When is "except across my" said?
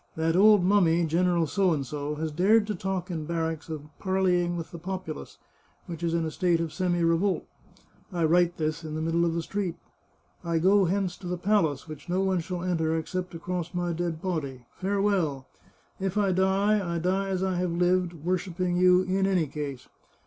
12.97-13.93